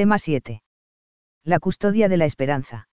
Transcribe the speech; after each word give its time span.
Tema 0.00 0.18
7. 0.18 0.62
La 1.44 1.58
custodia 1.58 2.08
de 2.08 2.16
la 2.16 2.24
esperanza. 2.24 2.88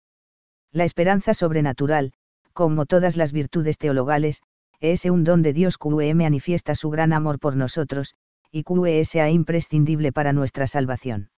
La 0.71 0.85
esperanza 0.85 1.33
sobrenatural, 1.33 2.13
como 2.53 2.85
todas 2.85 3.17
las 3.17 3.33
virtudes 3.33 3.77
teologales, 3.77 4.41
es 4.79 5.03
un 5.03 5.25
don 5.25 5.41
de 5.41 5.51
Dios 5.51 5.77
que 5.77 6.13
manifiesta 6.13 6.75
su 6.75 6.89
gran 6.89 7.11
amor 7.11 7.39
por 7.39 7.57
nosotros, 7.57 8.13
y 8.51 8.63
que 8.63 9.01
es 9.01 9.15
imprescindible 9.15 10.13
para 10.13 10.31
nuestra 10.31 10.65
salvación. 10.65 11.29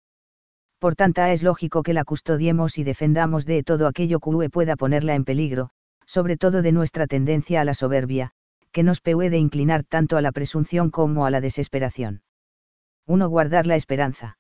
Por 0.81 0.97
tanto, 0.97 1.23
es 1.23 1.43
lógico 1.43 1.83
que 1.83 1.95
la 1.95 2.05
custodiemos 2.05 2.77
y 2.77 2.85
defendamos 2.85 3.47
de 3.47 3.63
todo 3.63 3.87
aquello 3.87 4.21
que 4.21 4.51
pueda 4.51 4.77
ponerla 4.77 5.15
en 5.15 5.25
peligro, 5.25 5.71
sobre 6.05 6.37
todo 6.37 6.61
de 6.61 6.73
nuestra 6.73 7.07
tendencia 7.07 7.63
a 7.63 7.65
la 7.65 7.73
soberbia, 7.73 8.33
que 8.71 8.83
nos 8.83 9.01
puede 9.01 9.39
inclinar 9.39 9.83
tanto 9.83 10.19
a 10.19 10.21
la 10.21 10.31
presunción 10.31 10.91
como 10.91 11.25
a 11.25 11.31
la 11.31 11.41
desesperación. 11.41 12.21
1. 13.07 13.27
Guardar 13.31 13.67
la 13.67 13.77
esperanza. 13.77 14.37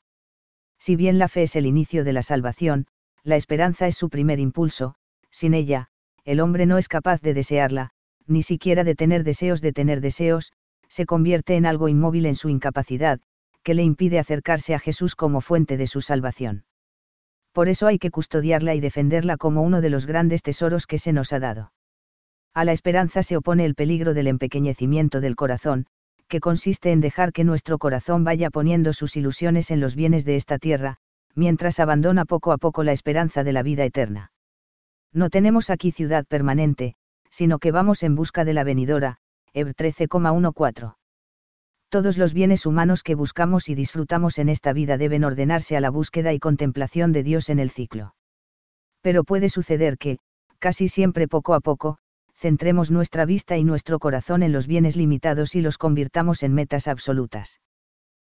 Si 0.85 0.96
bien 0.96 1.19
la 1.19 1.29
fe 1.29 1.45
es 1.45 1.57
el 1.57 1.64
inicio 1.64 2.05
de 2.05 2.12
la 2.12 2.21
salvación, 2.21 2.88
la 3.23 3.37
esperanza 3.37 3.87
es 3.87 3.97
su 3.97 4.11
primer 4.11 4.38
impulso, 4.38 4.97
sin 5.30 5.55
ella, 5.55 5.88
el 6.27 6.41
hombre 6.41 6.66
no 6.66 6.77
es 6.77 6.88
capaz 6.88 7.23
de 7.23 7.33
desearla, 7.33 7.93
ni 8.27 8.43
siquiera 8.43 8.84
de 8.84 8.95
tener 8.95 9.24
deseos 9.24 9.62
de 9.62 9.73
tener 9.73 10.02
deseos, 10.02 10.52
se 10.91 11.07
convierte 11.07 11.57
en 11.57 11.65
algo 11.65 11.88
inmóvil 11.88 12.27
en 12.27 12.34
su 12.34 12.51
incapacidad, 12.51 13.19
que 13.62 13.73
le 13.73 13.83
impide 13.83 14.19
acercarse 14.19 14.74
a 14.74 14.79
Jesús 14.79 15.15
como 15.16 15.41
fuente 15.41 15.79
de 15.79 15.87
su 15.87 16.02
salvación. 16.02 16.66
Por 17.52 17.71
eso 17.71 17.87
hay 17.87 17.98
que 17.98 18.10
custodiarla 18.10 18.74
y 18.74 18.80
defenderla 18.80 19.38
como 19.38 19.62
uno 19.62 19.80
de 19.80 19.88
los 19.88 20.05
grandes 20.05 20.43
tesoros 20.43 20.87
que 20.87 20.98
se 20.98 21.15
nos 21.15 21.32
ha 21.32 21.41
dado. 21.41 21.73
A 22.52 22.66
la 22.66 22.73
esperanza 22.73 23.23
se 23.23 23.38
opone 23.38 23.65
el 23.65 23.74
peligro 23.74 24.12
del 24.12 24.27
empequeñecimiento 24.27 25.23
del 25.23 25.35
corazón, 25.35 25.87
que 26.34 26.41
consiste 26.41 26.91
en 26.91 27.01
dejar 27.01 27.33
que 27.33 27.45
nuestro 27.45 27.79
corazón 27.79 28.24
vaya 28.24 28.51
poniendo 28.51 28.93
sus 28.93 29.15
ilusiones 29.15 29.70
en 29.70 29.79
los 29.79 29.95
bienes 29.95 30.24
de 30.24 30.34
esta 30.34 30.59
tierra, 30.59 30.97
mientras 31.37 31.79
abandona 31.79 32.24
poco 32.24 32.51
a 32.51 32.59
poco 32.59 32.83
la 32.83 32.91
esperanza 32.91 33.45
de 33.45 33.52
la 33.52 33.62
vida 33.62 33.84
eterna. 33.84 34.33
No 35.12 35.30
tenemos 35.30 35.71
aquí 35.71 35.93
ciudad 35.93 36.27
permanente, 36.27 36.96
sino 37.30 37.60
que 37.60 37.71
vamos 37.71 38.02
en 38.02 38.16
busca 38.16 38.45
de 38.45 38.52
la 38.52 38.65
venidora, 38.65 39.18
Eb 39.52 39.77
13,14. 39.77 40.96
Todos 41.88 42.18
los 42.18 42.35
bienes 42.35 42.66
humanos 42.66 43.05
que 43.05 43.15
buscamos 43.15 43.68
y 43.68 43.77
disfrutamos 43.77 44.40
en 44.40 44.49
esta 44.49 44.73
vida 44.73 44.99
deben 44.99 45.23
ordenarse 45.23 45.77
a 45.77 45.80
la 45.80 45.90
búsqueda 45.90 46.32
y 46.32 46.40
contemplación 46.40 47.12
de 47.12 47.23
Dios 47.23 47.49
en 47.49 47.60
el 47.60 47.71
ciclo. 47.71 48.16
Pero 49.02 49.23
puede 49.23 49.51
suceder 49.51 49.99
que, 49.99 50.18
casi 50.59 50.88
siempre 50.88 51.29
poco 51.29 51.55
a 51.55 51.60
poco, 51.60 51.99
centremos 52.45 52.90
nuestra 52.90 53.24
vista 53.24 53.56
y 53.56 53.64
nuestro 53.64 53.98
corazón 53.98 54.42
en 54.42 54.52
los 54.52 54.66
bienes 54.66 54.96
limitados 54.96 55.54
y 55.54 55.62
los 55.62 55.78
convirtamos 55.78 56.42
en 56.42 56.52
metas 56.52 56.88
absolutas. 56.88 57.62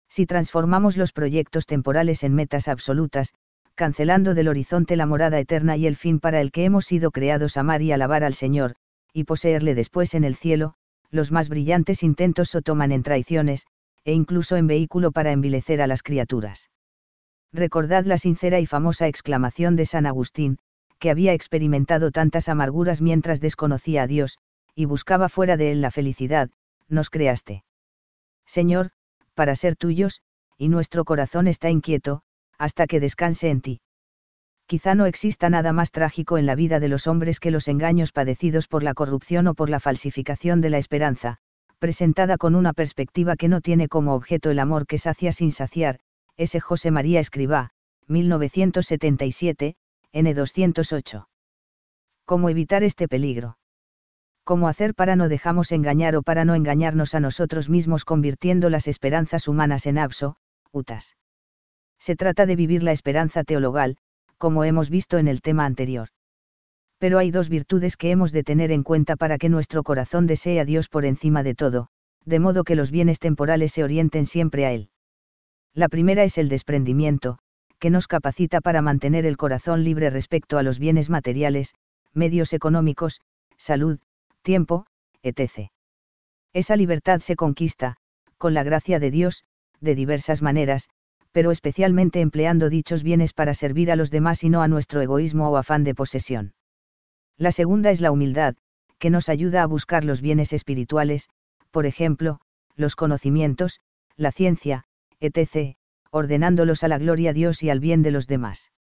Si 0.09 0.27
transformamos 0.27 0.97
los 0.97 1.13
proyectos 1.13 1.65
temporales 1.65 2.25
en 2.25 2.35
metas 2.35 2.67
absolutas, 2.67 3.35
cancelando 3.77 4.35
del 4.35 4.49
horizonte 4.49 4.97
la 4.97 5.07
morada 5.07 5.39
eterna 5.39 5.77
y 5.77 5.87
el 5.87 5.95
fin 5.95 6.19
para 6.19 6.41
el 6.41 6.51
que 6.51 6.65
hemos 6.65 6.87
sido 6.87 7.13
creados 7.13 7.57
amar 7.57 7.83
y 7.83 7.93
alabar 7.93 8.25
al 8.25 8.35
Señor, 8.35 8.75
y 9.13 9.23
poseerle 9.23 9.77
después 9.77 10.15
en 10.15 10.25
el 10.25 10.35
cielo, 10.35 10.75
los 11.13 11.31
más 11.31 11.49
brillantes 11.49 12.03
intentos 12.03 12.53
o 12.57 12.63
toman 12.63 12.91
en 12.91 13.05
traiciones, 13.05 13.67
e 14.05 14.13
incluso 14.13 14.57
en 14.57 14.67
vehículo 14.67 15.13
para 15.13 15.31
envilecer 15.31 15.81
a 15.81 15.87
las 15.87 16.03
criaturas. 16.03 16.69
Recordad 17.53 18.07
la 18.07 18.19
sincera 18.19 18.59
y 18.59 18.67
famosa 18.67 19.07
exclamación 19.07 19.77
de 19.77 19.87
San 19.87 20.05
Agustín, 20.05 20.59
que 21.01 21.11
había 21.11 21.33
experimentado 21.33 22.13
tantas 22.13 22.49
amarguras 22.49 23.01
mientras 23.01 23.41
desconocía 23.41 24.03
a 24.05 24.07
Dios, 24.07 24.39
y 24.77 24.85
buscaba 24.85 25.29
fuera 25.29 25.57
de 25.57 25.73
él 25.73 25.81
la 25.81 25.91
felicidad, 25.91 26.51
nos 26.89 27.11
creaste. 27.11 27.65
Señor, 28.47 28.91
para 29.35 29.57
ser 29.57 29.75
tuyos, 29.75 30.21
y 30.57 30.69
nuestro 30.69 31.05
corazón 31.05 31.49
está 31.49 31.71
inquieto, 31.71 32.23
hasta 32.59 32.87
que 32.87 33.01
descanse 33.01 33.51
en 33.51 33.61
ti 33.61 33.81
quizá 34.71 34.95
no 34.95 35.07
exista 35.07 35.51
nada 35.51 35.73
más 35.73 35.91
trágico 35.91 36.39
en 36.39 36.47
la 36.47 36.55
vida 36.55 36.79
de 36.79 36.87
los 36.87 37.09
hombres 37.09 37.41
que 37.41 37.51
los 37.51 37.67
engaños 37.67 38.13
padecidos 38.13 38.69
por 38.69 38.85
la 38.85 38.95
corrupción 38.95 39.49
o 39.49 39.55
por 39.55 39.69
la 39.69 39.81
falsificación 39.81 40.61
de 40.61 40.71
la 40.71 40.79
esperanza, 40.79 41.39
presentada 41.81 42.37
con 42.37 42.55
una 42.55 42.73
perspectiva 42.73 43.35
que 43.35 43.49
no 43.49 43.63
tiene 43.63 43.89
como 43.89 44.15
objeto 44.15 44.49
el 44.49 44.61
amor 44.61 44.87
que 44.87 44.99
sacia 44.99 45.33
sin 45.33 45.51
saciar, 45.51 45.99
ese 46.37 46.61
José 46.61 46.93
María 46.93 47.19
Escribá, 47.19 47.71
1977, 48.07 49.75
N208. 50.13 51.27
¿Cómo 52.25 52.49
evitar 52.49 52.83
este 52.83 53.09
peligro? 53.09 53.59
¿Cómo 54.45 54.69
hacer 54.69 54.95
para 54.95 55.17
no 55.17 55.29
dejamos 55.29 55.73
engañar 55.73 56.17
o 56.17 56.23
para 56.23 56.45
no 56.45 56.55
engañarnos 56.55 57.15
a 57.15 57.21
nosotros 57.21 57.69
mismos 57.69 58.05
convirtiendo 58.05 58.71
las 58.71 58.89
esperanzas 58.89 59.49
humanas 59.49 59.87
en 59.87 59.99
abso, 59.99 60.37
utas? 60.73 61.17
Se 61.99 62.17
trata 62.17 62.47
de 62.47 62.57
vivir 62.57 62.83
la 62.83 62.93
esperanza 62.93 63.45
teologal, 63.45 63.97
como 64.39 64.65
hemos 64.65 64.91
visto 64.91 65.19
en 65.19 65.29
el 65.29 65.43
tema 65.43 65.67
anterior. 65.67 66.09
Pero 66.99 67.19
hay 67.19 67.31
dos 67.31 67.49
virtudes 67.49 67.97
que 67.97 68.11
hemos 68.11 68.33
de 68.33 68.43
tener 68.43 68.73
en 68.73 68.83
cuenta 68.83 69.17
para 69.17 69.39
que 69.39 69.49
nuestro 69.49 69.83
corazón 69.83 70.27
desee 70.27 70.61
a 70.61 70.65
Dios 70.65 70.89
por 70.89 71.05
encima 71.05 71.43
de 71.43 71.55
todo, 71.55 71.89
de 72.25 72.41
modo 72.41 72.65
que 72.65 72.77
los 72.77 72.91
bienes 72.91 73.19
temporales 73.19 73.73
se 73.73 73.85
orienten 73.85 74.27
siempre 74.27 74.67
a 74.67 74.73
Él. 74.73 74.91
La 75.75 75.89
primera 75.89 76.25
es 76.25 76.39
el 76.39 76.49
desprendimiento, 76.49 77.39
que 77.81 77.91
nos 77.91 78.07
capacita 78.07 78.61
para 78.61 78.83
mantener 78.83 79.27
el 79.27 79.37
corazón 79.37 79.83
libre 79.83 80.11
respecto 80.11 80.59
a 80.59 80.63
los 80.63 80.79
bienes 80.79 81.11
materiales, 81.11 81.75
medios 82.13 82.53
económicos, 82.53 83.21
salud, 83.57 83.99
tiempo, 84.43 84.87
etc. 85.23 85.71
Esa 86.53 86.77
libertad 86.77 87.21
se 87.21 87.37
conquista, 87.37 87.97
con 88.39 88.55
la 88.55 88.63
gracia 88.63 89.01
de 89.01 89.11
Dios, 89.11 89.45
de 89.81 89.95
diversas 89.95 90.43
maneras, 90.43 90.89
pero 91.33 91.51
especialmente 91.51 92.21
empleando 92.21 92.69
dichos 92.69 93.03
bienes 93.03 93.33
para 93.33 93.55
servir 93.55 93.91
a 93.91 93.97
los 93.97 94.11
demás 94.11 94.45
y 94.45 94.51
no 94.51 94.63
a 94.63 94.69
nuestro 94.69 95.01
egoísmo 95.01 95.49
o 95.51 95.57
afán 95.57 95.83
de 95.85 95.95
posesión. 95.95 96.53
La 97.39 97.53
segunda 97.53 97.91
es 97.91 98.01
la 98.01 98.13
humildad, 98.13 98.57
que 98.99 99.11
nos 99.11 99.31
ayuda 99.31 99.63
a 99.63 99.67
buscar 99.67 100.05
los 100.05 100.21
bienes 100.21 100.53
espirituales, 100.53 101.31
por 101.71 101.87
ejemplo, 101.87 102.41
los 102.77 102.95
conocimientos, 102.95 103.81
la 104.17 104.33
ciencia, 104.33 104.85
etc., 105.21 105.77
ordenándolos 106.11 106.85
a 106.85 106.89
la 106.89 106.99
gloria 106.99 107.31
de 107.31 107.41
Dios 107.41 107.63
y 107.63 107.71
al 107.71 107.81
bien 107.81 108.03
de 108.03 108.11
los 108.11 108.27
demás. 108.27 108.73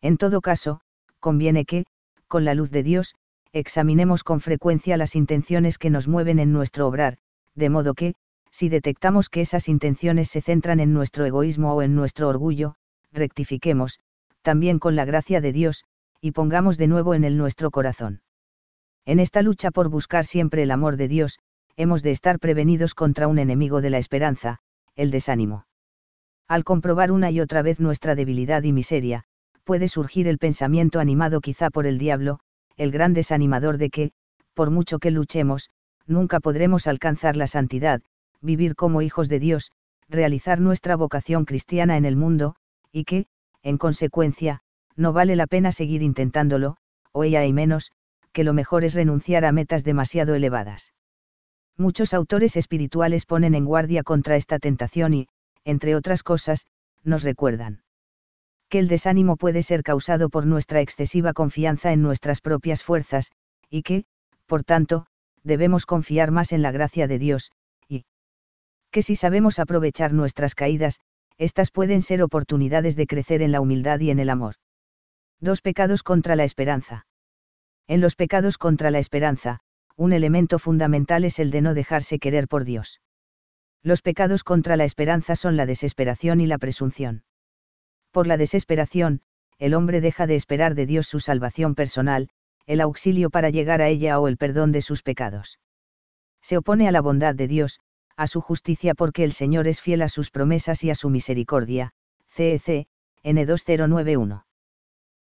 En 0.00 0.16
todo 0.16 0.40
caso, 0.40 0.80
conviene 1.20 1.64
que, 1.64 1.86
con 2.26 2.44
la 2.44 2.54
luz 2.54 2.70
de 2.70 2.82
Dios, 2.82 3.14
examinemos 3.52 4.24
con 4.24 4.40
frecuencia 4.40 4.96
las 4.96 5.16
intenciones 5.16 5.78
que 5.78 5.90
nos 5.90 6.08
mueven 6.08 6.38
en 6.38 6.52
nuestro 6.52 6.86
obrar, 6.86 7.18
de 7.54 7.70
modo 7.70 7.94
que, 7.94 8.14
si 8.50 8.68
detectamos 8.68 9.28
que 9.28 9.40
esas 9.40 9.68
intenciones 9.68 10.28
se 10.28 10.40
centran 10.40 10.80
en 10.80 10.92
nuestro 10.92 11.24
egoísmo 11.24 11.74
o 11.74 11.82
en 11.82 11.94
nuestro 11.94 12.28
orgullo, 12.28 12.74
rectifiquemos, 13.12 14.00
también 14.42 14.78
con 14.78 14.96
la 14.96 15.04
gracia 15.04 15.40
de 15.40 15.52
Dios, 15.52 15.84
y 16.20 16.32
pongamos 16.32 16.78
de 16.78 16.88
nuevo 16.88 17.14
en 17.14 17.24
él 17.24 17.36
nuestro 17.36 17.70
corazón. 17.70 18.22
En 19.04 19.20
esta 19.20 19.42
lucha 19.42 19.70
por 19.70 19.88
buscar 19.88 20.26
siempre 20.26 20.62
el 20.62 20.70
amor 20.70 20.96
de 20.96 21.08
Dios, 21.08 21.38
hemos 21.76 22.02
de 22.02 22.10
estar 22.10 22.38
prevenidos 22.38 22.94
contra 22.94 23.28
un 23.28 23.38
enemigo 23.38 23.80
de 23.80 23.90
la 23.90 23.98
esperanza, 23.98 24.58
el 24.96 25.10
desánimo. 25.10 25.64
Al 26.48 26.64
comprobar 26.64 27.12
una 27.12 27.30
y 27.30 27.40
otra 27.40 27.60
vez 27.60 27.78
nuestra 27.78 28.14
debilidad 28.14 28.62
y 28.62 28.72
miseria, 28.72 29.24
puede 29.64 29.86
surgir 29.86 30.26
el 30.28 30.38
pensamiento 30.38 30.98
animado 30.98 31.42
quizá 31.42 31.68
por 31.68 31.86
el 31.86 31.98
diablo, 31.98 32.40
el 32.78 32.90
gran 32.90 33.12
desanimador 33.12 33.76
de 33.76 33.90
que, 33.90 34.12
por 34.54 34.70
mucho 34.70 34.98
que 34.98 35.10
luchemos, 35.10 35.68
nunca 36.06 36.40
podremos 36.40 36.86
alcanzar 36.86 37.36
la 37.36 37.46
santidad, 37.46 38.00
vivir 38.40 38.76
como 38.76 39.02
hijos 39.02 39.28
de 39.28 39.40
Dios, 39.40 39.72
realizar 40.08 40.58
nuestra 40.58 40.96
vocación 40.96 41.44
cristiana 41.44 41.98
en 41.98 42.06
el 42.06 42.16
mundo, 42.16 42.54
y 42.92 43.04
que, 43.04 43.26
en 43.62 43.76
consecuencia, 43.76 44.62
no 44.96 45.12
vale 45.12 45.36
la 45.36 45.46
pena 45.46 45.70
seguir 45.70 46.02
intentándolo, 46.02 46.78
o 47.12 47.24
ella 47.24 47.40
hay 47.40 47.52
menos, 47.52 47.92
que 48.32 48.42
lo 48.42 48.54
mejor 48.54 48.84
es 48.84 48.94
renunciar 48.94 49.44
a 49.44 49.52
metas 49.52 49.84
demasiado 49.84 50.34
elevadas. 50.34 50.94
Muchos 51.76 52.14
autores 52.14 52.56
espirituales 52.56 53.26
ponen 53.26 53.54
en 53.54 53.66
guardia 53.66 54.02
contra 54.02 54.36
esta 54.36 54.58
tentación 54.58 55.12
y, 55.12 55.28
entre 55.68 55.94
otras 55.94 56.22
cosas, 56.22 56.66
nos 57.04 57.22
recuerdan 57.22 57.82
que 58.68 58.78
el 58.78 58.88
desánimo 58.88 59.36
puede 59.36 59.62
ser 59.62 59.82
causado 59.82 60.28
por 60.28 60.46
nuestra 60.46 60.80
excesiva 60.80 61.32
confianza 61.32 61.92
en 61.92 62.02
nuestras 62.02 62.40
propias 62.40 62.82
fuerzas, 62.82 63.32
y 63.70 63.82
que, 63.82 64.04
por 64.46 64.64
tanto, 64.64 65.06
debemos 65.42 65.86
confiar 65.86 66.30
más 66.30 66.52
en 66.52 66.62
la 66.62 66.70
gracia 66.70 67.06
de 67.06 67.18
Dios, 67.18 67.50
que 68.90 69.02
si 69.02 69.16
sabemos 69.16 69.58
aprovechar 69.58 70.12
nuestras 70.12 70.54
caídas, 70.54 71.00
estas 71.36 71.70
pueden 71.70 72.02
ser 72.02 72.22
oportunidades 72.22 72.96
de 72.96 73.06
crecer 73.06 73.42
en 73.42 73.52
la 73.52 73.60
humildad 73.60 74.00
y 74.00 74.10
en 74.10 74.18
el 74.18 74.30
amor. 74.30 74.54
Dos 75.40 75.60
pecados 75.60 76.02
contra 76.02 76.36
la 76.36 76.44
esperanza. 76.44 77.06
En 77.86 78.00
los 78.00 78.16
pecados 78.16 78.58
contra 78.58 78.90
la 78.90 78.98
esperanza, 78.98 79.60
un 79.96 80.12
elemento 80.12 80.58
fundamental 80.58 81.24
es 81.24 81.38
el 81.38 81.50
de 81.50 81.60
no 81.60 81.74
dejarse 81.74 82.18
querer 82.18 82.48
por 82.48 82.64
Dios. 82.64 83.00
Los 83.82 84.02
pecados 84.02 84.44
contra 84.44 84.76
la 84.76 84.84
esperanza 84.84 85.36
son 85.36 85.56
la 85.56 85.66
desesperación 85.66 86.40
y 86.40 86.46
la 86.46 86.58
presunción. 86.58 87.24
Por 88.10 88.26
la 88.26 88.36
desesperación, 88.36 89.22
el 89.58 89.74
hombre 89.74 90.00
deja 90.00 90.26
de 90.26 90.36
esperar 90.36 90.74
de 90.74 90.86
Dios 90.86 91.06
su 91.06 91.20
salvación 91.20 91.74
personal, 91.74 92.28
el 92.66 92.80
auxilio 92.80 93.30
para 93.30 93.50
llegar 93.50 93.80
a 93.80 93.88
ella 93.88 94.20
o 94.20 94.28
el 94.28 94.36
perdón 94.36 94.72
de 94.72 94.82
sus 94.82 95.02
pecados. 95.02 95.58
Se 96.42 96.56
opone 96.56 96.88
a 96.88 96.92
la 96.92 97.00
bondad 97.00 97.34
de 97.34 97.48
Dios, 97.48 97.80
a 98.16 98.26
su 98.26 98.40
justicia 98.40 98.94
porque 98.94 99.24
el 99.24 99.32
Señor 99.32 99.66
es 99.66 99.80
fiel 99.80 100.02
a 100.02 100.08
sus 100.08 100.30
promesas 100.30 100.82
y 100.84 100.90
a 100.90 100.94
su 100.94 101.08
misericordia, 101.08 101.92
CEC, 102.30 102.86
N2091. 103.24 104.44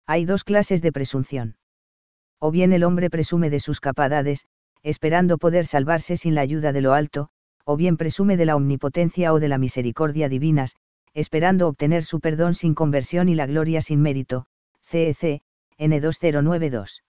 Hay 0.06 0.26
dos 0.26 0.44
clases 0.44 0.82
de 0.82 0.92
presunción. 0.92 1.58
O 2.40 2.52
bien 2.52 2.74
el 2.74 2.84
hombre 2.84 3.10
presume 3.10 3.50
de 3.50 3.60
sus 3.60 3.80
capacidades, 3.80 4.46
esperando 4.84 5.38
poder 5.38 5.66
salvarse 5.66 6.18
sin 6.18 6.36
la 6.36 6.42
ayuda 6.42 6.72
de 6.72 6.82
lo 6.82 6.94
alto, 6.94 7.30
o 7.70 7.76
bien 7.76 7.98
presume 7.98 8.38
de 8.38 8.46
la 8.46 8.56
omnipotencia 8.56 9.34
o 9.34 9.42
de 9.42 9.50
la 9.50 9.58
misericordia 9.58 10.30
divinas, 10.30 10.78
esperando 11.14 11.68
obtener 11.68 12.06
su 12.06 12.22
perdón 12.22 12.54
sin 12.54 12.74
conversión 12.74 13.28
y 13.28 13.36
la 13.36 13.46
gloria 13.46 13.82
sin 13.82 14.02
mérito. 14.02 14.48
CEC, 14.84 15.42
N2092. 15.78 17.02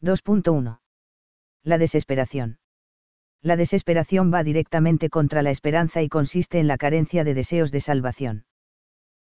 2.1. 0.00 0.78
La 1.64 1.78
desesperación. 1.78 2.60
La 3.42 3.56
desesperación 3.56 4.32
va 4.32 4.44
directamente 4.44 5.10
contra 5.10 5.42
la 5.42 5.50
esperanza 5.50 6.00
y 6.00 6.08
consiste 6.08 6.60
en 6.60 6.68
la 6.68 6.78
carencia 6.78 7.24
de 7.24 7.34
deseos 7.34 7.72
de 7.72 7.80
salvación. 7.80 8.44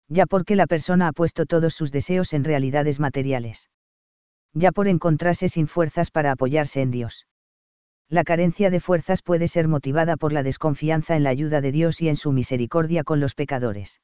Ya 0.10 0.28
porque 0.28 0.56
la 0.56 0.68
persona 0.68 1.08
ha 1.08 1.12
puesto 1.12 1.48
todos 1.48 1.74
sus 1.74 1.92
deseos 1.92 2.34
en 2.34 2.44
realidades 2.44 3.00
materiales. 3.00 3.72
Ya 4.54 4.72
por 4.72 4.88
encontrarse 4.88 5.50
sin 5.50 5.68
fuerzas 5.68 6.12
para 6.12 6.32
apoyarse 6.32 6.84
en 6.84 6.92
Dios. 6.92 7.26
La 8.12 8.26
carencia 8.26 8.70
de 8.70 8.82
fuerzas 8.82 9.22
puede 9.22 9.48
ser 9.48 9.70
motivada 9.70 10.18
por 10.18 10.34
la 10.34 10.44
desconfianza 10.44 11.16
en 11.16 11.24
la 11.24 11.30
ayuda 11.30 11.62
de 11.62 11.72
Dios 11.72 12.02
y 12.02 12.10
en 12.10 12.18
su 12.18 12.34
misericordia 12.34 13.06
con 13.06 13.22
los 13.22 13.36
pecadores. 13.36 14.02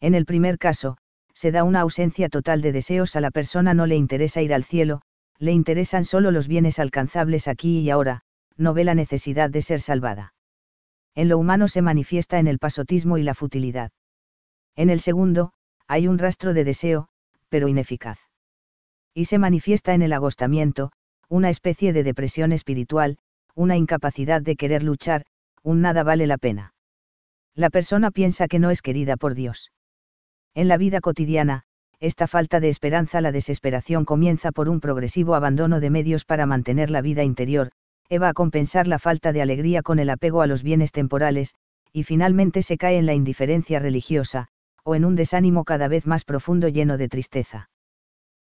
En 0.00 0.14
el 0.14 0.24
primer 0.24 0.56
caso, 0.56 0.96
se 1.34 1.52
da 1.52 1.62
una 1.62 1.80
ausencia 1.82 2.30
total 2.30 2.62
de 2.62 2.72
deseos 2.72 3.16
a 3.16 3.20
la 3.20 3.30
persona 3.30 3.74
no 3.74 3.84
le 3.84 3.96
interesa 3.96 4.40
ir 4.40 4.54
al 4.54 4.64
cielo, 4.64 5.02
le 5.38 5.52
interesan 5.52 6.06
solo 6.06 6.30
los 6.30 6.48
bienes 6.48 6.78
alcanzables 6.78 7.48
aquí 7.48 7.80
y 7.80 7.90
ahora, 7.90 8.22
no 8.56 8.72
ve 8.72 8.84
la 8.84 8.94
necesidad 8.94 9.50
de 9.50 9.60
ser 9.60 9.82
salvada. 9.82 10.32
En 11.14 11.28
lo 11.28 11.36
humano 11.36 11.68
se 11.68 11.82
manifiesta 11.82 12.38
en 12.38 12.46
el 12.46 12.58
pasotismo 12.58 13.18
y 13.18 13.24
la 13.24 13.34
futilidad. 13.34 13.92
En 14.74 14.88
el 14.88 15.00
segundo, 15.00 15.52
hay 15.86 16.08
un 16.08 16.16
rastro 16.16 16.54
de 16.54 16.64
deseo, 16.64 17.08
pero 17.50 17.68
ineficaz. 17.68 18.20
Y 19.12 19.26
se 19.26 19.36
manifiesta 19.36 19.92
en 19.92 20.00
el 20.00 20.14
agostamiento, 20.14 20.92
una 21.28 21.50
especie 21.50 21.92
de 21.92 22.02
depresión 22.02 22.52
espiritual, 22.52 23.18
una 23.54 23.76
incapacidad 23.76 24.40
de 24.40 24.56
querer 24.56 24.82
luchar, 24.82 25.24
un 25.62 25.80
nada 25.80 26.02
vale 26.02 26.26
la 26.26 26.38
pena. 26.38 26.74
La 27.54 27.70
persona 27.70 28.10
piensa 28.10 28.48
que 28.48 28.58
no 28.58 28.70
es 28.70 28.82
querida 28.82 29.16
por 29.16 29.34
Dios. 29.34 29.72
En 30.54 30.68
la 30.68 30.76
vida 30.76 31.00
cotidiana, 31.00 31.64
esta 32.00 32.26
falta 32.26 32.60
de 32.60 32.68
esperanza, 32.68 33.20
la 33.20 33.32
desesperación 33.32 34.04
comienza 34.04 34.52
por 34.52 34.68
un 34.68 34.80
progresivo 34.80 35.34
abandono 35.34 35.80
de 35.80 35.90
medios 35.90 36.24
para 36.24 36.46
mantener 36.46 36.90
la 36.90 37.02
vida 37.02 37.24
interior, 37.24 37.72
va 38.16 38.30
a 38.30 38.34
compensar 38.34 38.86
la 38.86 38.98
falta 38.98 39.32
de 39.32 39.42
alegría 39.42 39.82
con 39.82 39.98
el 39.98 40.08
apego 40.08 40.40
a 40.40 40.46
los 40.46 40.62
bienes 40.62 40.92
temporales, 40.92 41.54
y 41.92 42.04
finalmente 42.04 42.62
se 42.62 42.78
cae 42.78 42.96
en 42.96 43.06
la 43.06 43.14
indiferencia 43.14 43.80
religiosa, 43.80 44.46
o 44.84 44.94
en 44.94 45.04
un 45.04 45.16
desánimo 45.16 45.64
cada 45.64 45.88
vez 45.88 46.06
más 46.06 46.24
profundo 46.24 46.68
lleno 46.68 46.96
de 46.96 47.08
tristeza. 47.08 47.68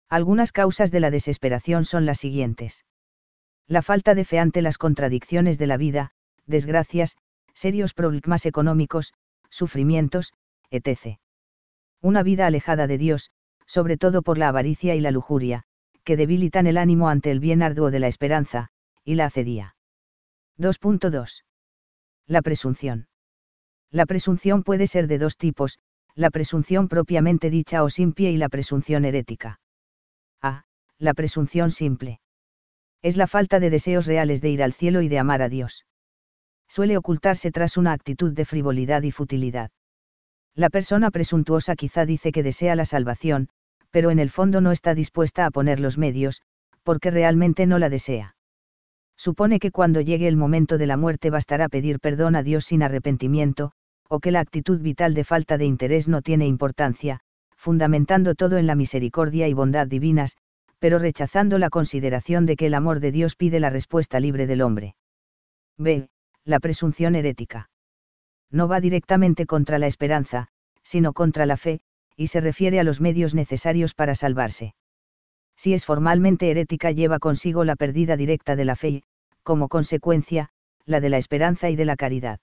Algunas 0.09 0.51
causas 0.51 0.91
de 0.91 1.01
la 1.01 1.11
desesperación 1.11 1.83
son 1.83 2.05
las 2.05 2.19
siguientes. 2.19 2.85
La 3.67 3.81
falta 3.81 4.15
de 4.15 4.23
fe 4.23 4.39
ante 4.39 4.61
las 4.61 4.77
contradicciones 4.77 5.57
de 5.57 5.67
la 5.67 5.75
vida, 5.75 6.11
desgracias, 6.45 7.17
serios 7.53 7.93
problemas 7.93 8.45
económicos, 8.45 9.13
sufrimientos, 9.49 10.33
etc. 10.71 11.19
Una 12.01 12.23
vida 12.23 12.47
alejada 12.47 12.87
de 12.87 12.97
Dios, 12.97 13.31
sobre 13.65 13.97
todo 13.97 14.21
por 14.21 14.37
la 14.37 14.47
avaricia 14.47 14.95
y 14.95 15.01
la 15.01 15.11
lujuria, 15.11 15.63
que 16.05 16.15
debilitan 16.15 16.67
el 16.67 16.77
ánimo 16.77 17.09
ante 17.09 17.31
el 17.31 17.41
bien 17.41 17.61
arduo 17.61 17.91
de 17.91 17.99
la 17.99 18.07
esperanza, 18.07 18.69
y 19.03 19.15
la 19.15 19.25
acedía. 19.25 19.75
2.2. 20.57 21.43
La 22.27 22.41
presunción. 22.41 23.07
La 23.91 24.05
presunción 24.05 24.63
puede 24.63 24.87
ser 24.87 25.07
de 25.07 25.17
dos 25.17 25.35
tipos, 25.35 25.79
la 26.15 26.29
presunción 26.29 26.87
propiamente 26.87 27.49
dicha 27.49 27.83
o 27.83 27.89
simple 27.89 28.31
y 28.31 28.37
la 28.37 28.47
presunción 28.47 29.03
herética. 29.03 29.59
La 30.99 31.13
presunción 31.13 31.69
simple. 31.69 32.19
Es 33.03 33.17
la 33.17 33.27
falta 33.27 33.59
de 33.59 33.69
deseos 33.69 34.07
reales 34.07 34.41
de 34.41 34.49
ir 34.49 34.63
al 34.63 34.73
cielo 34.73 35.01
y 35.01 35.07
de 35.07 35.19
amar 35.19 35.43
a 35.43 35.49
Dios. 35.49 35.85
Suele 36.67 36.97
ocultarse 36.97 37.51
tras 37.51 37.77
una 37.77 37.93
actitud 37.93 38.33
de 38.33 38.45
frivolidad 38.45 39.03
y 39.03 39.11
futilidad. 39.11 39.69
La 40.55 40.71
persona 40.71 41.11
presuntuosa 41.11 41.75
quizá 41.75 42.05
dice 42.05 42.31
que 42.31 42.41
desea 42.41 42.75
la 42.75 42.85
salvación, 42.85 43.49
pero 43.91 44.09
en 44.09 44.17
el 44.17 44.31
fondo 44.31 44.59
no 44.59 44.71
está 44.71 44.95
dispuesta 44.95 45.45
a 45.45 45.51
poner 45.51 45.79
los 45.79 45.99
medios, 45.99 46.41
porque 46.81 47.11
realmente 47.11 47.67
no 47.67 47.77
la 47.77 47.89
desea. 47.89 48.35
Supone 49.15 49.59
que 49.59 49.71
cuando 49.71 50.01
llegue 50.01 50.27
el 50.27 50.35
momento 50.35 50.79
de 50.79 50.87
la 50.87 50.97
muerte 50.97 51.29
bastará 51.29 51.69
pedir 51.69 51.99
perdón 51.99 52.35
a 52.35 52.41
Dios 52.41 52.65
sin 52.65 52.81
arrepentimiento, 52.81 53.71
o 54.09 54.19
que 54.19 54.31
la 54.31 54.39
actitud 54.39 54.79
vital 54.81 55.13
de 55.13 55.23
falta 55.23 55.59
de 55.59 55.65
interés 55.65 56.07
no 56.07 56.23
tiene 56.23 56.47
importancia, 56.47 57.19
fundamentando 57.55 58.33
todo 58.33 58.57
en 58.57 58.65
la 58.65 58.75
misericordia 58.75 59.47
y 59.47 59.53
bondad 59.53 59.87
divinas, 59.87 60.37
pero 60.79 60.99
rechazando 60.99 61.57
la 61.57 61.69
consideración 61.69 62.45
de 62.45 62.55
que 62.55 62.67
el 62.67 62.73
amor 62.73 62.99
de 62.99 63.11
Dios 63.11 63.35
pide 63.35 63.59
la 63.59 63.69
respuesta 63.69 64.19
libre 64.19 64.47
del 64.47 64.61
hombre. 64.61 64.95
B. 65.77 66.09
La 66.43 66.59
presunción 66.59 67.15
herética. 67.15 67.69
No 68.49 68.67
va 68.67 68.79
directamente 68.79 69.45
contra 69.45 69.79
la 69.79 69.87
esperanza, 69.87 70.47
sino 70.83 71.13
contra 71.13 71.45
la 71.45 71.57
fe, 71.57 71.81
y 72.15 72.27
se 72.27 72.41
refiere 72.41 72.79
a 72.79 72.83
los 72.83 73.01
medios 73.01 73.35
necesarios 73.35 73.93
para 73.93 74.15
salvarse. 74.15 74.73
Si 75.55 75.73
es 75.73 75.85
formalmente 75.85 76.49
herética 76.49 76.91
lleva 76.91 77.19
consigo 77.19 77.63
la 77.63 77.75
pérdida 77.75 78.15
directa 78.15 78.55
de 78.55 78.65
la 78.65 78.75
fe 78.75 78.89
y, 78.89 79.03
como 79.43 79.67
consecuencia, 79.67 80.49
la 80.85 80.99
de 80.99 81.09
la 81.09 81.17
esperanza 81.17 81.69
y 81.69 81.75
de 81.75 81.85
la 81.85 81.95
caridad. 81.95 82.39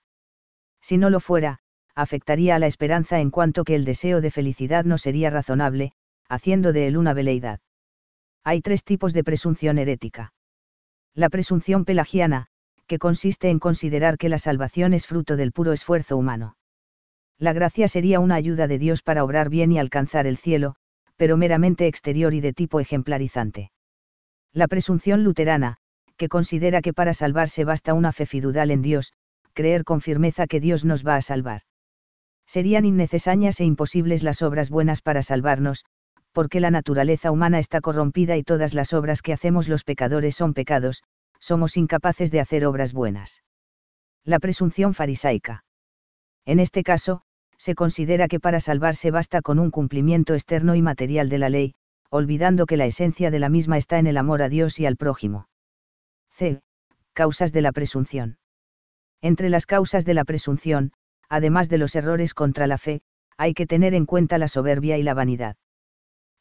Si 0.81 0.99
no 0.99 1.11
lo 1.11 1.21
fuera, 1.21 1.61
afectaría 1.95 2.57
a 2.57 2.59
la 2.59 2.67
esperanza 2.67 3.21
en 3.21 3.31
cuanto 3.31 3.65
que 3.65 3.75
el 3.75 3.85
deseo 3.85 4.21
de 4.21 4.31
felicidad 4.31 4.85
no 4.85 4.99
sería 4.99 5.31
razonable, 5.31 5.93
haciendo 6.29 6.73
de 6.73 6.89
él 6.89 6.97
una 6.97 7.15
veleidad. 7.15 7.61
Hay 8.45 8.61
tres 8.61 8.85
tipos 8.85 9.15
de 9.15 9.25
presunción 9.25 9.79
herética. 9.79 10.35
La 11.15 11.31
presunción 11.31 11.87
pelagiana, 11.87 12.47
que 12.87 12.99
consiste 12.99 13.49
en 13.49 13.59
considerar 13.59 14.19
que 14.19 14.29
la 14.29 14.39
salvación 14.39 14.93
es 14.93 15.07
fruto 15.07 15.37
del 15.37 15.53
puro 15.53 15.73
esfuerzo 15.73 16.19
humano. 16.19 16.57
La 17.39 17.55
gracia 17.55 17.89
sería 17.89 18.21
una 18.21 18.35
ayuda 18.35 18.67
de 18.67 18.79
Dios 18.79 19.03
para 19.03 19.25
obrar 19.25 19.49
bien 19.49 19.73
y 19.73 19.79
alcanzar 19.79 20.27
el 20.27 20.37
cielo, 20.37 20.75
pero 21.17 21.39
meramente 21.39 21.87
exterior 21.87 22.35
y 22.35 22.41
de 22.41 22.53
tipo 22.53 22.81
ejemplarizante. 22.81 23.71
La 24.53 24.69
presunción 24.69 25.25
luterana, 25.25 25.79
que 26.17 26.29
considera 26.29 26.83
que 26.83 26.93
para 26.93 27.15
salvarse 27.15 27.65
basta 27.65 27.95
una 27.95 28.13
fe 28.13 28.27
fidudal 28.27 28.71
en 28.71 28.83
Dios, 28.83 29.15
creer 29.55 29.85
con 29.85 30.01
firmeza 30.01 30.47
que 30.47 30.61
Dios 30.61 30.85
nos 30.85 31.05
va 31.07 31.17
a 31.17 31.23
salvar. 31.23 31.63
Serían 32.47 32.85
innecesarias 32.85 33.59
e 33.61 33.65
imposibles 33.65 34.23
las 34.23 34.43
obras 34.43 34.69
buenas 34.69 35.01
para 35.01 35.23
salvarnos, 35.23 35.85
porque 36.35 36.59
la 36.59 36.73
naturaleza 36.73 37.31
humana 37.31 37.61
está 37.61 37.81
corrompida 37.81 38.37
y 38.37 38.43
todas 38.43 38.75
las 38.75 38.93
obras 38.93 39.23
que 39.23 39.33
hacemos 39.33 39.69
los 39.69 39.85
pecadores 39.85 40.35
son 40.35 40.53
pecados, 40.53 41.05
somos 41.39 41.77
incapaces 41.77 42.33
de 42.33 42.41
hacer 42.41 42.67
obras 42.67 42.93
buenas. 42.93 43.45
La 44.25 44.41
presunción 44.41 44.95
farisaica. 44.95 45.65
En 46.45 46.59
este 46.59 46.83
caso, 46.83 47.23
se 47.57 47.77
considera 47.77 48.27
que 48.27 48.41
para 48.41 48.59
salvarse 48.59 49.13
basta 49.13 49.43
con 49.43 49.61
un 49.61 49.71
cumplimiento 49.71 50.35
externo 50.35 50.75
y 50.75 50.83
material 50.83 51.29
de 51.29 51.39
la 51.39 51.49
ley, 51.49 51.75
olvidando 52.11 52.67
que 52.67 52.77
la 52.77 52.87
esencia 52.87 53.31
de 53.31 53.39
la 53.39 53.49
misma 53.49 53.79
está 53.79 53.99
en 54.01 54.09
el 54.09 54.17
amor 54.17 54.43
a 54.43 54.49
Dios 54.49 54.81
y 54.81 54.87
al 54.87 54.97
prójimo. 54.97 55.49
C. 56.31 56.61
Causas 57.13 57.53
de 57.53 57.63
la 57.63 57.71
presunción. 57.71 58.39
Entre 59.23 59.51
las 59.51 59.67
causas 59.67 60.05
de 60.05 60.15
la 60.15 60.25
presunción, 60.25 60.93
además 61.29 61.69
de 61.69 61.79
los 61.79 61.95
errores 61.95 62.35
contra 62.35 62.67
la 62.67 62.77
fe, 62.77 63.03
hay 63.37 63.55
que 63.55 63.67
tener 63.67 63.95
en 63.95 64.05
cuenta 64.05 64.37
la 64.37 64.49
soberbia 64.49 64.99
y 64.99 65.05
la 65.05 65.15
vanidad. 65.15 65.57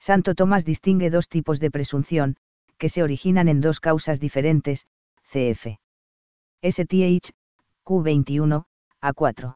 Santo 0.08 0.36
Tomás 0.36 0.66
distingue 0.66 1.10
dos 1.10 1.30
tipos 1.30 1.62
de 1.62 1.72
presunción, 1.72 2.36
que 2.78 2.90
se 2.90 3.04
originan 3.04 3.48
en 3.48 3.62
dos 3.62 3.80
causas 3.80 4.20
diferentes, 4.20 4.86
cf. 5.32 5.80
STH, 6.62 7.32
Q21, 7.86 8.66
A4. 9.02 9.56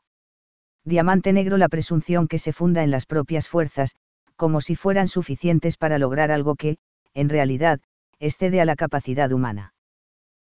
Diamante 0.85 1.33
negro 1.33 1.57
la 1.57 1.67
presunción 1.67 2.29
que 2.29 2.39
se 2.39 2.53
funda 2.53 2.85
en 2.85 2.91
las 2.91 3.05
propias 3.05 3.49
fuerzas, 3.49 3.97
como 4.37 4.61
si 4.61 4.77
fueran 4.77 5.09
suficientes 5.09 5.75
para 5.75 5.99
lograr 5.99 6.31
algo 6.31 6.55
que, 6.55 6.77
en 7.13 7.27
realidad, 7.27 7.81
excede 8.17 8.61
a 8.61 8.65
la 8.65 8.77
capacidad 8.77 9.29
humana. 9.33 9.73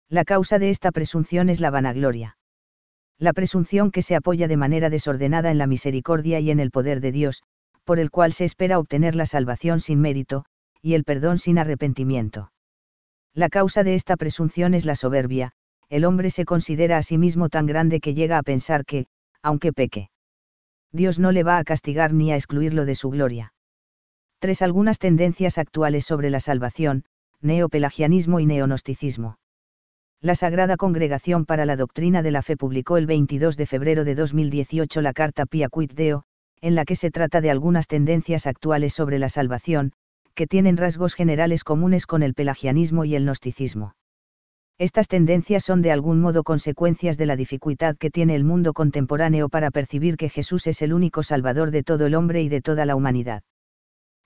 La 0.09 0.25
causa 0.25 0.57
de 0.57 0.71
esta 0.71 0.91
presunción 0.91 1.47
es 1.47 1.59
la 1.59 1.69
vanagloria. 1.69 2.37
La 3.19 3.33
presunción 3.33 3.91
que 3.91 4.01
se 4.01 4.15
apoya 4.15 4.47
de 4.47 4.57
manera 4.57 4.89
desordenada 4.89 5.51
en 5.51 5.59
la 5.59 5.67
misericordia 5.67 6.39
y 6.39 6.49
en 6.49 6.59
el 6.59 6.71
poder 6.71 7.01
de 7.01 7.11
Dios, 7.11 7.43
por 7.83 7.99
el 7.99 8.11
cual 8.11 8.33
se 8.33 8.45
espera 8.45 8.79
obtener 8.79 9.15
la 9.15 9.25
salvación 9.25 9.79
sin 9.79 9.99
mérito, 9.99 10.45
y 10.81 10.93
el 10.93 11.03
perdón 11.03 11.37
sin 11.37 11.57
arrepentimiento. 11.57 12.51
La 13.33 13.49
causa 13.49 13.83
de 13.83 13.95
esta 13.95 14.17
presunción 14.17 14.73
es 14.73 14.85
la 14.85 14.95
soberbia, 14.95 15.51
el 15.89 16.05
hombre 16.05 16.29
se 16.29 16.45
considera 16.45 16.97
a 16.97 17.03
sí 17.03 17.17
mismo 17.17 17.49
tan 17.49 17.65
grande 17.65 17.99
que 17.99 18.13
llega 18.13 18.37
a 18.37 18.43
pensar 18.43 18.85
que, 18.85 19.07
aunque 19.41 19.73
peque, 19.73 20.09
Dios 20.91 21.19
no 21.19 21.31
le 21.31 21.43
va 21.43 21.57
a 21.57 21.63
castigar 21.63 22.13
ni 22.13 22.31
a 22.31 22.35
excluirlo 22.35 22.85
de 22.85 22.95
su 22.95 23.09
gloria. 23.09 23.53
3. 24.39 24.61
Algunas 24.63 24.99
tendencias 24.99 25.57
actuales 25.57 26.05
sobre 26.05 26.29
la 26.29 26.39
salvación, 26.39 27.05
neopelagianismo 27.41 28.39
y 28.39 28.45
neonosticismo. 28.45 29.37
La 30.19 30.35
Sagrada 30.35 30.77
Congregación 30.77 31.45
para 31.45 31.65
la 31.65 31.75
Doctrina 31.75 32.21
de 32.21 32.31
la 32.31 32.41
Fe 32.41 32.57
publicó 32.57 32.97
el 32.97 33.05
22 33.05 33.57
de 33.57 33.65
febrero 33.65 34.03
de 34.03 34.15
2018 34.15 35.01
la 35.01 35.13
carta 35.13 35.45
Pia 35.45 35.69
Quid 35.69 35.91
Deo, 35.93 36.25
en 36.61 36.75
la 36.75 36.85
que 36.85 36.95
se 36.95 37.11
trata 37.11 37.41
de 37.41 37.51
algunas 37.51 37.87
tendencias 37.87 38.47
actuales 38.47 38.93
sobre 38.93 39.19
la 39.19 39.29
salvación, 39.29 39.93
que 40.35 40.47
tienen 40.47 40.77
rasgos 40.77 41.15
generales 41.15 41.63
comunes 41.63 42.05
con 42.05 42.23
el 42.23 42.33
pelagianismo 42.33 43.03
y 43.05 43.15
el 43.15 43.25
gnosticismo. 43.25 43.95
Estas 44.77 45.07
tendencias 45.07 45.63
son 45.63 45.81
de 45.81 45.91
algún 45.91 46.21
modo 46.21 46.43
consecuencias 46.43 47.17
de 47.17 47.25
la 47.25 47.35
dificultad 47.35 47.97
que 47.97 48.09
tiene 48.09 48.35
el 48.35 48.43
mundo 48.43 48.73
contemporáneo 48.73 49.49
para 49.49 49.69
percibir 49.69 50.17
que 50.17 50.29
Jesús 50.29 50.65
es 50.67 50.81
el 50.81 50.93
único 50.93 51.21
Salvador 51.21 51.71
de 51.71 51.83
todo 51.83 52.05
el 52.05 52.15
hombre 52.15 52.41
y 52.41 52.49
de 52.49 52.61
toda 52.61 52.85
la 52.85 52.95
humanidad. 52.95 53.43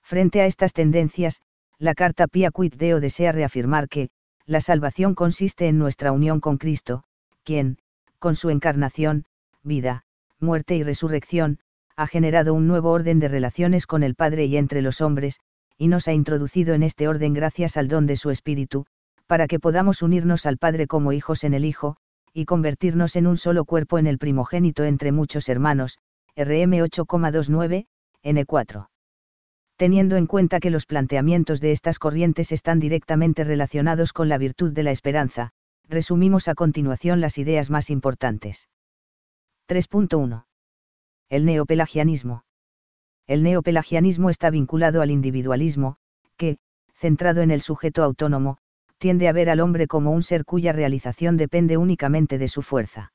Frente 0.02 0.40
a 0.40 0.46
estas 0.46 0.72
tendencias, 0.72 1.42
la 1.78 1.94
carta 1.94 2.26
Pia 2.26 2.50
Quid 2.50 2.74
Deo 2.74 3.00
desea 3.00 3.32
reafirmar 3.32 3.88
que, 3.88 4.08
la 4.46 4.60
salvación 4.60 5.14
consiste 5.14 5.66
en 5.66 5.78
nuestra 5.78 6.12
unión 6.12 6.40
con 6.40 6.56
Cristo, 6.56 7.02
quien, 7.42 7.78
con 8.18 8.36
su 8.36 8.50
encarnación, 8.50 9.24
vida, 9.62 10.04
muerte 10.38 10.76
y 10.76 10.82
resurrección, 10.82 11.58
ha 11.96 12.06
generado 12.06 12.52
un 12.52 12.66
nuevo 12.66 12.90
orden 12.90 13.18
de 13.18 13.28
relaciones 13.28 13.86
con 13.86 14.02
el 14.02 14.14
Padre 14.14 14.44
y 14.44 14.56
entre 14.58 14.82
los 14.82 15.00
hombres, 15.00 15.40
y 15.78 15.88
nos 15.88 16.08
ha 16.08 16.12
introducido 16.12 16.74
en 16.74 16.82
este 16.82 17.08
orden 17.08 17.32
gracias 17.32 17.76
al 17.76 17.88
don 17.88 18.06
de 18.06 18.16
su 18.16 18.30
Espíritu, 18.30 18.86
para 19.26 19.46
que 19.46 19.58
podamos 19.58 20.02
unirnos 20.02 20.46
al 20.46 20.58
Padre 20.58 20.86
como 20.86 21.12
hijos 21.12 21.42
en 21.44 21.54
el 21.54 21.64
Hijo, 21.64 21.96
y 22.32 22.44
convertirnos 22.44 23.16
en 23.16 23.26
un 23.26 23.38
solo 23.38 23.64
cuerpo 23.64 23.98
en 23.98 24.06
el 24.06 24.18
primogénito 24.18 24.84
entre 24.84 25.10
muchos 25.10 25.48
hermanos, 25.48 25.98
RM 26.36 26.72
8,29, 26.84 27.86
N4. 28.22 28.88
Teniendo 29.76 30.16
en 30.16 30.26
cuenta 30.26 30.60
que 30.60 30.70
los 30.70 30.86
planteamientos 30.86 31.60
de 31.60 31.72
estas 31.72 31.98
corrientes 31.98 32.52
están 32.52 32.78
directamente 32.78 33.42
relacionados 33.42 34.12
con 34.12 34.28
la 34.28 34.36
virtud 34.36 34.72
de 34.72 34.82
la 34.82 34.90
esperanza, 34.90 35.50
resumimos 35.88 36.48
a 36.48 36.54
continuación 36.54 37.20
las 37.20 37.38
ideas 37.38 37.70
más 37.70 37.88
importantes. 37.88 38.68
3.1. 39.68 40.44
El 41.28 41.44
neopelagianismo. 41.44 42.44
El 43.26 43.42
neopelagianismo 43.42 44.30
está 44.30 44.48
vinculado 44.50 45.02
al 45.02 45.10
individualismo, 45.10 45.96
que, 46.36 46.58
centrado 46.94 47.42
en 47.42 47.50
el 47.50 47.60
sujeto 47.60 48.04
autónomo, 48.04 48.58
tiende 48.98 49.26
a 49.26 49.32
ver 49.32 49.50
al 49.50 49.58
hombre 49.58 49.88
como 49.88 50.12
un 50.12 50.22
ser 50.22 50.44
cuya 50.44 50.72
realización 50.72 51.36
depende 51.36 51.76
únicamente 51.76 52.38
de 52.38 52.46
su 52.46 52.62
fuerza. 52.62 53.12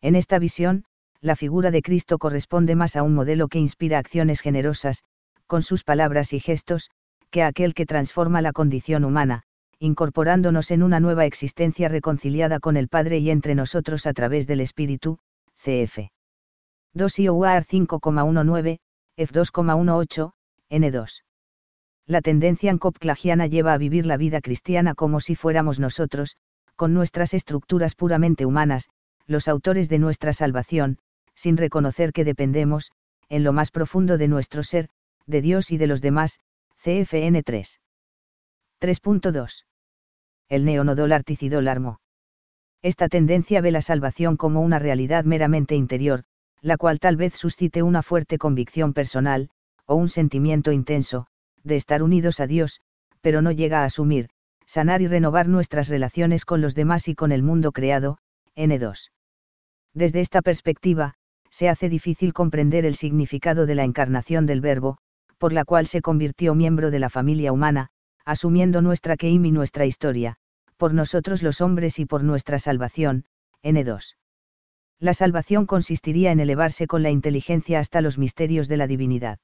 En 0.00 0.14
esta 0.14 0.38
visión, 0.38 0.84
la 1.20 1.34
figura 1.34 1.72
de 1.72 1.82
Cristo 1.82 2.18
corresponde 2.18 2.76
más 2.76 2.94
a 2.94 3.02
un 3.02 3.14
modelo 3.14 3.48
que 3.48 3.58
inspira 3.58 3.98
acciones 3.98 4.40
generosas, 4.40 5.02
con 5.48 5.62
sus 5.62 5.82
palabras 5.82 6.32
y 6.32 6.38
gestos, 6.38 6.90
que 7.30 7.42
a 7.42 7.48
aquel 7.48 7.74
que 7.74 7.84
transforma 7.84 8.42
la 8.42 8.52
condición 8.52 9.04
humana, 9.04 9.42
incorporándonos 9.80 10.70
en 10.70 10.84
una 10.84 11.00
nueva 11.00 11.26
existencia 11.26 11.88
reconciliada 11.88 12.60
con 12.60 12.76
el 12.76 12.86
Padre 12.86 13.18
y 13.18 13.30
entre 13.30 13.56
nosotros 13.56 14.06
a 14.06 14.12
través 14.12 14.46
del 14.46 14.60
Espíritu, 14.60 15.18
cf. 15.56 16.13
2 16.94 17.18
IOUAR 17.18 17.64
5,19, 17.64 18.78
F2,18, 19.16 20.32
N2 20.70 21.24
la 22.06 22.20
tendencia 22.20 22.70
encopclagiana 22.70 23.46
lleva 23.46 23.72
a 23.72 23.78
vivir 23.78 24.04
la 24.04 24.16
vida 24.16 24.40
cristiana 24.40 24.94
como 24.94 25.20
si 25.20 25.34
fuéramos 25.34 25.80
nosotros, 25.80 26.36
con 26.76 26.92
nuestras 26.92 27.32
estructuras 27.32 27.94
puramente 27.94 28.44
humanas, 28.44 28.88
los 29.26 29.48
autores 29.48 29.88
de 29.88 29.98
nuestra 29.98 30.32
salvación, 30.32 30.98
sin 31.34 31.56
reconocer 31.56 32.12
que 32.12 32.24
dependemos, 32.24 32.90
en 33.28 33.42
lo 33.42 33.52
más 33.52 33.70
profundo 33.70 34.18
de 34.18 34.28
nuestro 34.28 34.62
ser, 34.62 34.90
de 35.26 35.40
Dios 35.40 35.70
y 35.70 35.78
de 35.78 35.86
los 35.86 36.02
demás, 36.02 36.40
CFN 36.76 37.42
3. 37.42 37.80
3.2. 38.80 39.64
El 40.50 40.66
neonodol 40.66 41.12
articidol 41.12 41.66
Esta 42.82 43.08
tendencia 43.08 43.62
ve 43.62 43.70
la 43.70 43.80
salvación 43.80 44.36
como 44.36 44.60
una 44.60 44.78
realidad 44.78 45.24
meramente 45.24 45.74
interior, 45.74 46.24
la 46.64 46.78
cual 46.78 46.98
tal 46.98 47.16
vez 47.16 47.34
suscite 47.34 47.82
una 47.82 48.02
fuerte 48.02 48.38
convicción 48.38 48.94
personal, 48.94 49.50
o 49.84 49.96
un 49.96 50.08
sentimiento 50.08 50.72
intenso, 50.72 51.26
de 51.62 51.76
estar 51.76 52.02
unidos 52.02 52.40
a 52.40 52.46
Dios, 52.46 52.80
pero 53.20 53.42
no 53.42 53.52
llega 53.52 53.82
a 53.82 53.84
asumir, 53.84 54.30
sanar 54.64 55.02
y 55.02 55.06
renovar 55.06 55.46
nuestras 55.46 55.88
relaciones 55.90 56.46
con 56.46 56.62
los 56.62 56.74
demás 56.74 57.06
y 57.08 57.14
con 57.14 57.32
el 57.32 57.42
mundo 57.42 57.70
creado, 57.70 58.16
N2. 58.56 59.10
Desde 59.92 60.20
esta 60.22 60.40
perspectiva, 60.40 61.16
se 61.50 61.68
hace 61.68 61.90
difícil 61.90 62.32
comprender 62.32 62.86
el 62.86 62.94
significado 62.94 63.66
de 63.66 63.74
la 63.74 63.84
encarnación 63.84 64.46
del 64.46 64.62
Verbo, 64.62 64.96
por 65.36 65.52
la 65.52 65.66
cual 65.66 65.86
se 65.86 66.00
convirtió 66.00 66.54
miembro 66.54 66.90
de 66.90 66.98
la 66.98 67.10
familia 67.10 67.52
humana, 67.52 67.90
asumiendo 68.24 68.80
nuestra 68.80 69.18
Keim 69.18 69.44
y 69.44 69.52
nuestra 69.52 69.84
historia, 69.84 70.36
por 70.78 70.94
nosotros 70.94 71.42
los 71.42 71.60
hombres 71.60 71.98
y 71.98 72.06
por 72.06 72.24
nuestra 72.24 72.58
salvación, 72.58 73.26
N2. 73.62 74.14
La 75.00 75.14
salvación 75.14 75.66
consistiría 75.66 76.32
en 76.32 76.40
elevarse 76.40 76.86
con 76.86 77.02
la 77.02 77.10
inteligencia 77.10 77.80
hasta 77.80 78.00
los 78.00 78.18
misterios 78.18 78.68
de 78.68 78.76
la 78.76 78.86
divinidad. 78.86 79.38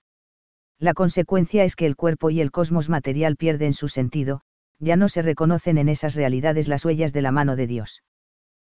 La 0.78 0.95
consecuencia 0.95 1.64
es 1.64 1.76
que 1.76 1.87
el 1.87 1.97
cuerpo 1.97 2.30
y 2.30 2.40
el 2.40 2.50
cosmos 2.50 2.88
material 2.88 3.37
pierden 3.37 3.75
su 3.75 3.88
sentido, 3.88 4.42
ya 4.78 4.97
no 4.97 5.09
se 5.09 5.23
reconocen 5.23 5.76
en 5.76 5.88
esas 5.88 6.14
realidades 6.14 6.69
las 6.69 6.85
huellas 6.85 7.12
de 7.12 7.23
la 7.23 7.33
mano 7.33 7.54
de 7.57 7.66
Dios. 7.66 8.02